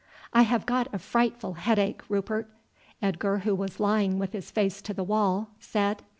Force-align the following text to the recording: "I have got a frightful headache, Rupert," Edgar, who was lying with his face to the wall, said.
"I 0.33 0.41
have 0.41 0.65
got 0.65 0.91
a 0.91 0.97
frightful 0.97 1.53
headache, 1.53 2.01
Rupert," 2.09 2.49
Edgar, 3.03 3.37
who 3.45 3.53
was 3.53 3.79
lying 3.79 4.17
with 4.17 4.31
his 4.33 4.49
face 4.49 4.81
to 4.81 4.95
the 4.95 5.03
wall, 5.03 5.49
said. 5.59 6.01